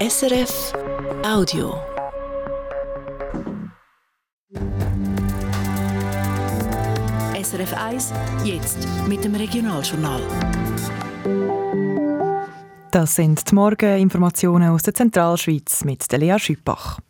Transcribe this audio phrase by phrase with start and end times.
[0.00, 0.72] SRF
[1.24, 1.74] Audio.
[7.34, 8.12] SRF 1,
[8.44, 10.20] jetzt mit dem Regionaljournal.
[12.92, 17.00] Das sind die Morgeninformationen aus der Zentralschweiz mit Lea Schüppach.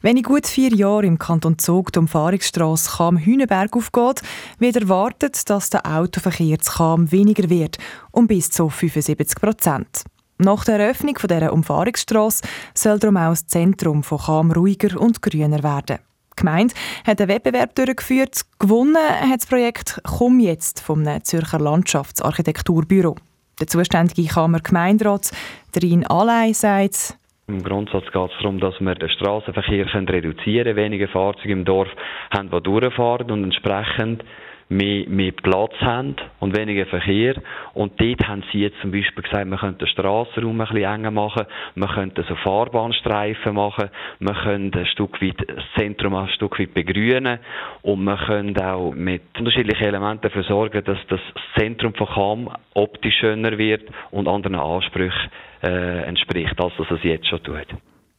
[0.00, 4.22] Wenn in gut vier Jahren im Kanton Zug die Umfahrungsstrasse Cham Hühnenberg aufgeht,
[4.58, 7.76] wird erwartet, dass der Autoverkehr zu Cham weniger wird,
[8.12, 10.04] um bis zu 75 Prozent.
[10.40, 15.64] Nach der Eröffnung dieser Umfahrungsstrasse soll darum auch das Zentrum von Cham ruhiger und grüner
[15.64, 15.98] werden.
[16.32, 18.42] Die Gemeinde hat einen Wettbewerb durchgeführt.
[18.60, 23.16] Gewonnen hat das Projekt «Komm jetzt» vom Zürcher Landschaftsarchitekturbüro.
[23.58, 25.32] Der zuständige Kammer Gemeinderat,
[25.72, 31.08] Drin Alei, sagt, im Grundsatz geht es darum, dass wir den Straßenverkehr reduzieren können, weniger
[31.08, 31.88] Fahrzeuge im Dorf
[32.30, 34.22] haben, die durchfahren und entsprechend
[34.68, 37.34] mehr, mehr Platz haben und weniger Verkehr.
[37.74, 41.10] Und dort haben sie jetzt zum Beispiel gesagt, man könnte den Strassenraum ein bisschen enger
[41.10, 46.58] machen, man könnte so Fahrbahnstreifen machen, man könnte ein Stück weit das Zentrum ein Stück
[46.58, 47.38] weit begrünen
[47.82, 51.20] und man könnte auch mit unterschiedlichen Elementen dafür sorgen, dass das
[51.56, 55.30] Zentrum von Cham optisch schöner wird und anderen Ansprüchen
[55.62, 57.66] äh, entspricht, als dass es jetzt schon tut.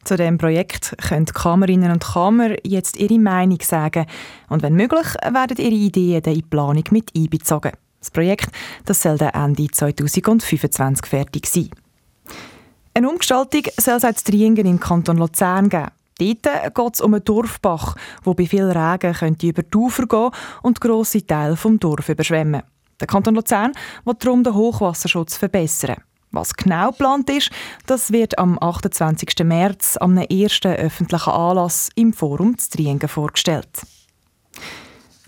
[0.04, 4.06] Zu dem Projekt können die Kammerinnen und Kammer jetzt ihre Meinung sagen
[4.48, 7.72] und wenn möglich werden ihre Ideen in die Planung mit einbezogen.
[8.00, 8.50] Das Projekt
[8.86, 11.70] das soll dann Ende 2025 fertig sein.
[12.94, 15.88] Eine Umgestaltung soll es als Triengen im Kanton Luzern geben.
[16.18, 20.30] Dort geht es um einen Dorfbach, wo bei viel Regen könnte über die Ufer gehen
[20.62, 22.62] und grosse Teile des Dorf überschwemmen.
[23.00, 23.72] Der Kanton Luzern
[24.04, 26.02] will darum den Hochwasserschutz verbessern.
[26.32, 27.50] Was genau geplant ist,
[27.86, 29.44] das wird am 28.
[29.44, 33.68] März am ersten öffentlichen Anlass im Forum Triengen vorgestellt.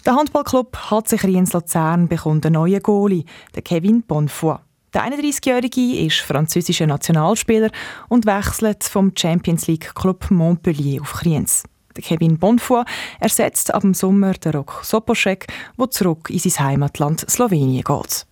[0.06, 4.56] Der Handballclub HC Riens Luzern bekommt einen neuen Goalie, den Kevin Bonfoy.
[4.95, 7.70] Der 31-Jährige ist französischer Nationalspieler
[8.08, 11.64] und wechselt vom Champions League Club Montpellier auf Kriens.
[11.97, 12.84] Der Kevin Bonfoy
[13.20, 15.47] ersetzt ab dem Sommer den Rok Soposchek,
[15.79, 18.27] der zurück in sein Heimatland Slowenien geht.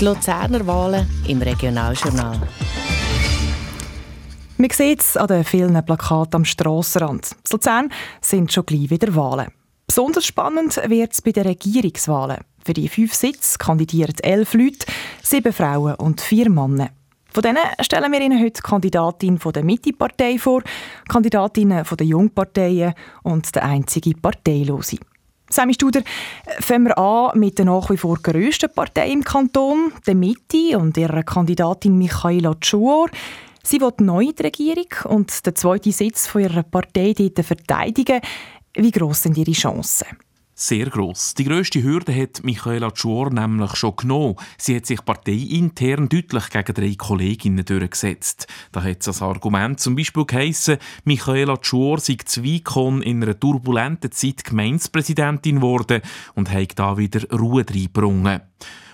[0.00, 2.40] Die Luzerner Wahlen im Regionaljournal.
[4.56, 7.30] Man sieht es an den vielen Plakaten am Strassenrand.
[7.32, 9.52] In Luzern sind schon gleich wieder Wahlen.
[9.86, 12.38] Besonders spannend wird es bei den Regierungswahlen.
[12.64, 14.84] Für die fünf Sitze kandidieren elf Leute,
[15.22, 16.90] sieben Frauen und vier Männer.
[17.32, 20.62] Von denen stellen wir Ihnen heute Kandidatin der Mitte-Partei vor,
[21.08, 24.98] Kandidatinnen der Jungparteien und der einzige Parteilose.
[25.54, 26.02] Sammy Studer,
[26.58, 30.96] fangen wir an mit der nach wie vor grössten Partei im Kanton, der Mitte und
[30.96, 33.08] ihrer Kandidatin Michaela Tschuor.
[33.62, 38.20] Sie will neu die Regierung und den zweiten Sitz von ihrer Partei dort verteidigen.
[38.74, 40.08] Wie gross sind ihre Chancen?
[40.56, 41.34] Sehr gross.
[41.34, 44.36] Die grösste Hürde hat Michaela Tschur nämlich schon genommen.
[44.56, 48.46] Sie hat sich parteiintern deutlich gegen drei Kolleginnen durchgesetzt.
[48.70, 54.12] Da hat es als Argument zum Beispiel geheissen, Michaela Tschur sei Zweikon in einer turbulenten
[54.12, 56.02] Zeit Gemeindepräsidentin geworden
[56.36, 58.40] und hat da wieder Ruhe reingebrungen.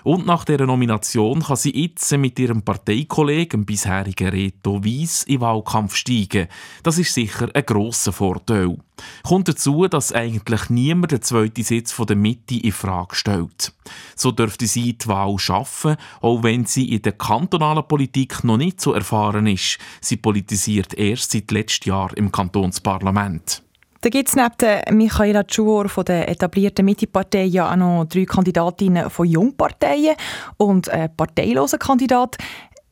[0.05, 5.95] Und nach dieser Nomination kann sie jetzt mit ihrem Parteikollegen, bisherigen Reto Weiss, in Wahlkampf
[5.95, 6.49] steigen.
[6.83, 8.77] Das ist sicher ein grosser Vorteil.
[9.23, 13.73] Kommt dazu, dass eigentlich niemand den zweiten Sitz von der Mitte in Frage stellt.
[14.15, 18.81] So dürfte sie die Wahl schaffen, auch wenn sie in der kantonalen Politik noch nicht
[18.81, 19.79] so erfahren ist.
[20.01, 23.63] Sie politisiert erst seit letztem Jahr im Kantonsparlament.
[24.03, 28.25] Da gibt es neben der Michaela Tschuor von der etablierten Mitte-Partei ja auch noch drei
[28.25, 30.17] Kandidatinnen von Jungparteien
[30.57, 32.39] und einen parteilosen Kandidat.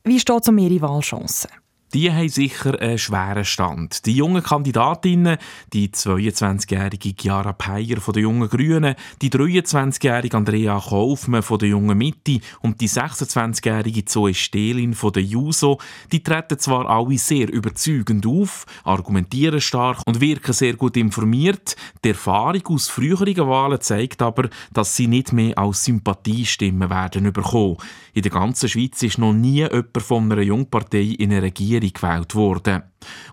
[0.03, 1.49] Wie steht es um ihre Wahlchancen?
[1.93, 4.05] Die haben sicher einen schweren Stand.
[4.05, 5.37] Die jungen Kandidatinnen,
[5.73, 11.97] die 22-jährige Chiara Peyer von den Jungen Grünen, die 23-jährige Andrea Kaufmann von der Jungen
[11.97, 15.79] Mitte und die 26-jährige Zoe Stehlin von der Juso,
[16.11, 21.75] die treten zwar alle sehr überzeugend auf, argumentieren stark und wirken sehr gut informiert.
[22.03, 27.77] Die Erfahrung aus früheren Wahlen zeigt aber, dass sie nicht mehr als Sympathiestimmen werden bekommen.
[28.13, 32.35] In der ganzen Schweiz ist noch nie jemand von einer Jungpartei in eine Regierung gewählt
[32.35, 32.83] worden.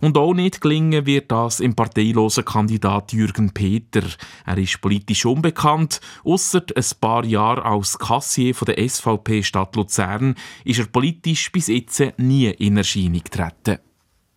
[0.00, 4.02] Und auch nicht gelingen wird das im parteilosen Kandidat Jürgen Peter.
[4.44, 6.00] Er ist politisch unbekannt.
[6.24, 10.34] Ausser ein paar Jahre als Kassier der SVP Stadt Luzern
[10.64, 13.78] ist er politisch bis jetzt nie in Erscheinung getreten.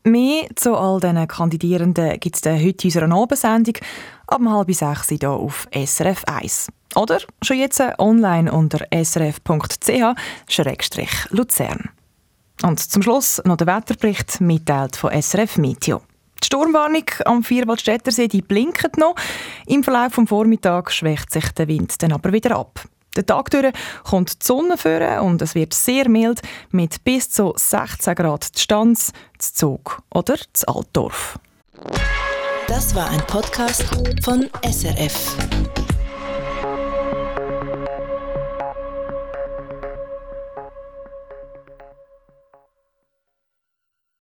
[0.03, 3.75] Mehr zu all diesen Kandidierenden gibt es heute in unserer Abendsendung
[4.27, 6.69] ab halb sechs hier auf SRF 1.
[6.95, 11.89] Oder schon jetzt online unter srf.ch-luzern.
[12.63, 16.01] Und zum Schluss noch der Wetterbericht, mitteilt von SRF Meteo.
[16.41, 19.15] Die Sturmwarnung am Vierwaldstättersee die blinkt noch.
[19.67, 22.81] Im Verlauf des Vormittags schwächt sich der Wind dann aber wieder ab.
[23.15, 23.73] Der Tag durch
[24.03, 26.41] kommt die Sonne vor und es wird sehr mild
[26.71, 31.39] mit bis zu 16 Grad Distanz, zu Zug oder zu Altdorf.
[32.67, 33.83] Das war ein Podcast
[34.23, 35.35] von SRF.